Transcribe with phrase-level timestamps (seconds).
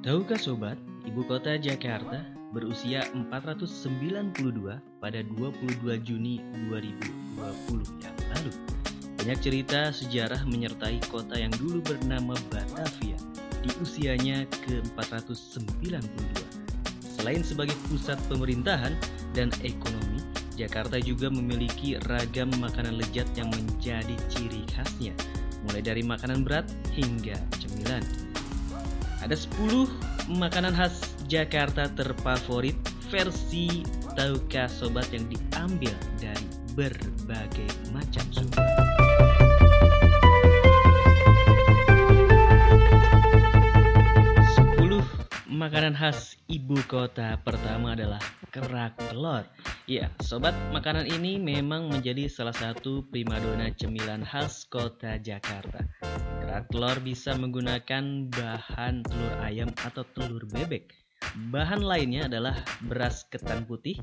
[0.00, 2.24] Tahukah sobat, ibu kota Jakarta
[2.56, 4.32] berusia 492
[4.96, 6.40] pada 22 Juni
[6.72, 8.52] 2020 yang lalu.
[9.20, 13.20] Banyak cerita sejarah menyertai kota yang dulu bernama Batavia
[13.60, 16.00] di usianya ke-492.
[17.20, 18.96] Selain sebagai pusat pemerintahan
[19.36, 20.24] dan ekonomi,
[20.56, 25.12] Jakarta juga memiliki ragam makanan lezat yang menjadi ciri khasnya,
[25.68, 26.64] mulai dari makanan berat
[26.96, 28.29] hingga cemilan.
[29.20, 32.72] Ada 10 makanan khas Jakarta terfavorit
[33.12, 33.84] versi
[34.16, 38.24] tahukah sobat yang diambil dari berbagai macam.
[44.56, 45.04] Sepuluh
[45.52, 46.39] makanan khas
[46.70, 48.22] ibu kota pertama adalah
[48.54, 49.42] kerak telur.
[49.90, 55.82] Ya, sobat, makanan ini memang menjadi salah satu primadona cemilan khas kota Jakarta.
[56.38, 60.94] Kerak telur bisa menggunakan bahan telur ayam atau telur bebek.
[61.50, 62.54] Bahan lainnya adalah
[62.86, 63.98] beras ketan putih,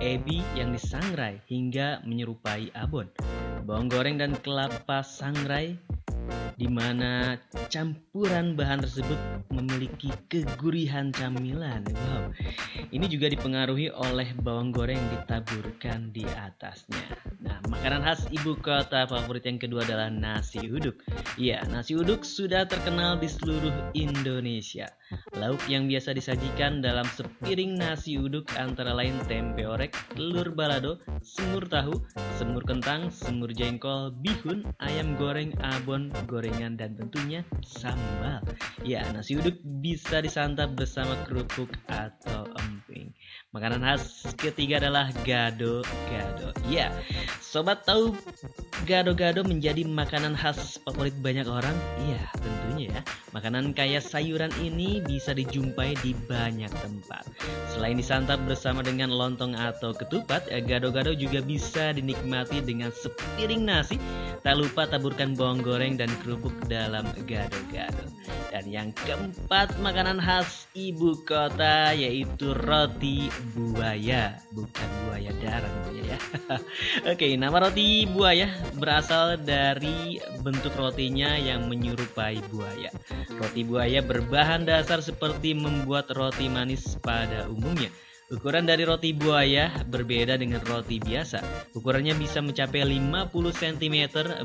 [0.00, 3.12] ebi yang disangrai hingga menyerupai abon,
[3.68, 5.76] bawang goreng dan kelapa sangrai
[6.56, 7.36] di mana
[7.68, 9.20] campuran bahan tersebut
[9.56, 11.80] memiliki kegurihan camilan.
[11.88, 12.28] Wow,
[12.92, 17.16] ini juga dipengaruhi oleh bawang goreng yang ditaburkan di atasnya.
[17.40, 20.98] Nah, makanan khas ibu kota favorit yang kedua adalah nasi uduk.
[21.38, 24.90] Ya, nasi uduk sudah terkenal di seluruh Indonesia.
[25.38, 31.62] Lauk yang biasa disajikan dalam sepiring nasi uduk antara lain tempe orek, telur balado, semur
[31.70, 31.94] tahu,
[32.34, 38.42] semur kentang, semur jengkol, bihun, ayam goreng, abon, gorengan, dan tentunya sambal.
[38.82, 43.12] Ya, nasi uduk bisa disantap bersama kerupuk atau emping.
[43.54, 46.50] Makanan khas ketiga adalah gado-gado.
[46.66, 46.90] Ya,
[47.38, 48.16] sobat tahu
[48.84, 51.72] gado-gado menjadi makanan khas favorit banyak orang?
[52.04, 53.00] Iya, tentunya ya.
[53.32, 57.24] Makanan kaya sayuran ini bisa dijumpai di banyak tempat.
[57.72, 63.96] Selain disantap bersama dengan lontong atau ketupat, gado-gado juga bisa dinikmati dengan sepiring nasi.
[64.44, 68.04] Tak lupa taburkan bawang goreng dan kerupuk dalam gado-gado.
[68.56, 76.18] Dan yang keempat, makanan khas ibu kota yaitu roti buaya, bukan buaya darat ya.
[77.12, 82.90] Oke, nama roti buaya berasal dari bentuk rotinya yang menyerupai buaya.
[83.38, 87.88] Roti buaya berbahan dasar seperti membuat roti manis pada umumnya.
[88.26, 91.38] Ukuran dari roti buaya berbeda dengan roti biasa.
[91.78, 93.96] Ukurannya bisa mencapai 50 cm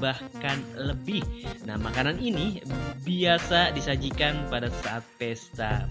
[0.00, 1.20] bahkan lebih.
[1.68, 2.64] Nah, makanan ini
[3.04, 5.84] biasa disajikan pada saat pesta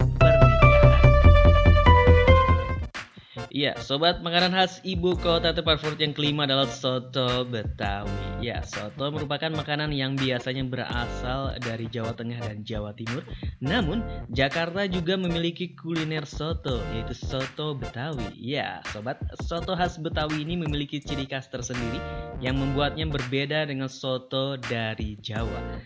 [3.55, 8.43] Iya, sobat makanan khas ibu kota terfavorit yang kelima adalah soto Betawi.
[8.43, 13.23] Ya, soto merupakan makanan yang biasanya berasal dari Jawa Tengah dan Jawa Timur.
[13.63, 18.27] Namun, Jakarta juga memiliki kuliner soto, yaitu soto Betawi.
[18.35, 22.03] Ya, sobat, soto khas Betawi ini memiliki ciri khas tersendiri
[22.43, 25.79] yang membuatnya berbeda dengan soto dari Jawa.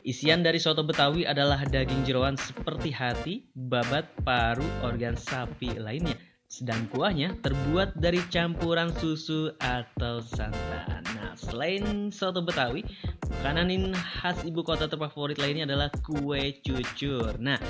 [0.00, 6.88] Isian dari soto Betawi adalah daging jeroan seperti hati, babat, paru, organ sapi lainnya sedang
[6.88, 11.04] kuahnya terbuat dari campuran susu atau santan.
[11.12, 12.80] Nah, selain soto Betawi,
[13.44, 17.36] makanan khas ibu kota terfavorit lainnya adalah kue cucur.
[17.36, 17.60] Nah,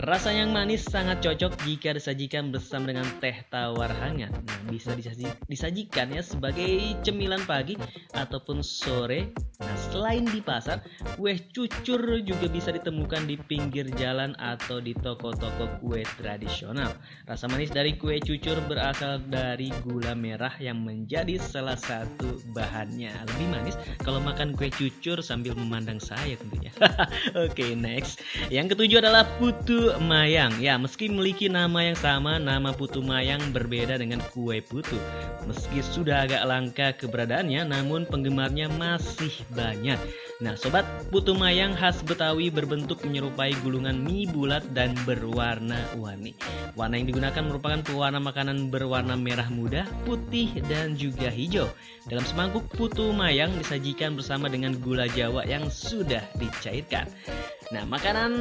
[0.00, 4.34] rasa yang manis sangat cocok jika disajikan bersama dengan teh tawar hangat.
[4.34, 4.98] Nah, bisa
[5.46, 7.78] disajikan ya sebagai cemilan pagi
[8.16, 9.30] ataupun sore.
[9.62, 10.82] Nah, selain di pasar,
[11.14, 16.90] kue cucur juga bisa ditemukan di pinggir jalan atau di toko-toko kue tradisional.
[17.30, 18.31] Rasa manis dari kue cucur
[18.70, 23.12] berasal dari gula merah yang menjadi salah satu bahannya.
[23.12, 26.72] Lebih manis kalau makan kue cucur sambil memandang saya tentunya.
[27.36, 28.22] Oke, okay, next.
[28.48, 30.54] Yang ketujuh adalah putu mayang.
[30.62, 34.96] Ya, meski memiliki nama yang sama, nama putu mayang berbeda dengan kue putu.
[35.44, 39.98] Meski sudah agak langka keberadaannya, namun penggemarnya masih banyak.
[40.40, 46.32] Nah, sobat, putu mayang khas Betawi berbentuk menyerupai gulungan mie bulat dan berwarna-warni.
[46.72, 51.68] Warna yang digunakan merupakan pewarna makanan berwarna merah muda, putih, dan juga hijau.
[52.08, 57.12] Dalam semangkuk putu mayang disajikan bersama dengan gula jawa yang sudah dicairkan.
[57.72, 58.32] Nah, makanan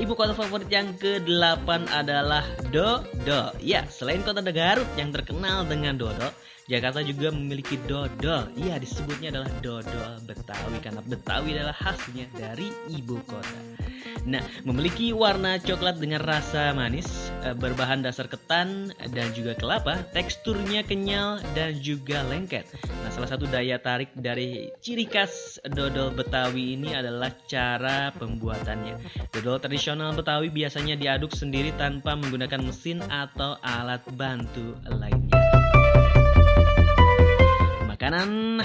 [0.00, 3.52] ibu kota favorit yang ke-8 adalah dodo.
[3.60, 6.28] Ya, selain kota Garut yang terkenal dengan dodo,
[6.70, 8.46] Jakarta juga memiliki dodol.
[8.54, 13.82] Iya, disebutnya adalah dodol Betawi karena Betawi adalah khasnya dari ibu kota.
[14.22, 20.86] Nah, memiliki warna coklat dengan rasa manis, eh, berbahan dasar ketan dan juga kelapa, teksturnya
[20.86, 22.70] kenyal dan juga lengket.
[23.02, 29.26] Nah, salah satu daya tarik dari ciri khas dodol Betawi ini adalah cara pembuatannya.
[29.34, 35.41] Dodol tradisional Betawi biasanya diaduk sendiri tanpa menggunakan mesin atau alat bantu lainnya.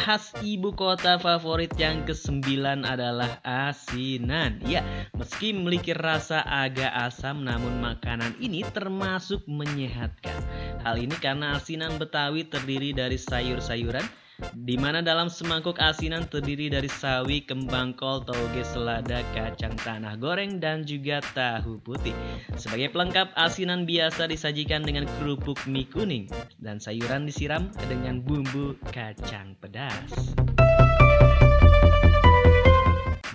[0.08, 4.56] Khas ibu kota favorit yang kesembilan adalah asinan.
[4.64, 4.80] Ya,
[5.12, 10.40] meski memiliki rasa agak asam namun makanan ini termasuk menyehatkan.
[10.80, 14.08] Hal ini karena asinan Betawi terdiri dari sayur-sayuran,
[14.54, 20.62] di mana dalam semangkuk asinan terdiri dari sawi, kembang kol, toge, selada, kacang tanah goreng,
[20.62, 22.14] dan juga tahu putih.
[22.60, 26.30] Sebagai pelengkap, asinan biasa disajikan dengan kerupuk mie kuning,
[26.62, 30.38] dan sayuran disiram dengan bumbu kacang pedas.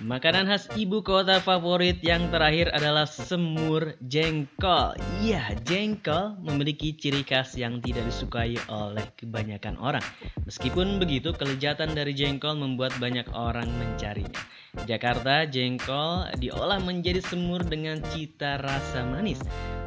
[0.03, 4.99] Makanan khas ibu kota favorit yang terakhir adalah semur jengkol.
[5.23, 10.03] Iya, jengkol memiliki ciri khas yang tidak disukai oleh kebanyakan orang.
[10.43, 14.43] Meskipun begitu, kelezatan dari jengkol membuat banyak orang mencarinya.
[14.91, 19.39] Jakarta, jengkol diolah menjadi semur dengan cita rasa manis.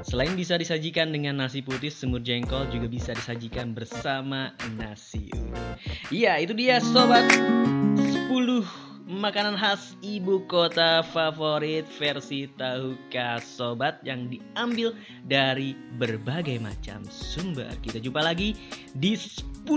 [0.08, 5.76] Selain bisa disajikan dengan nasi putih, semur jengkol juga bisa disajikan bersama nasi uduk.
[6.08, 12.98] Iya, itu dia sobat 10 makanan khas ibu kota favorit versi tahu
[13.46, 14.98] sobat yang diambil
[15.30, 17.70] dari berbagai macam sumber.
[17.86, 18.58] Kita jumpa lagi
[18.98, 19.70] di 10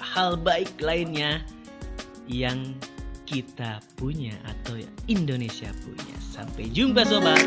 [0.00, 1.44] hal baik lainnya
[2.24, 2.72] yang
[3.28, 6.16] kita punya atau Indonesia punya.
[6.32, 7.44] Sampai jumpa sobat.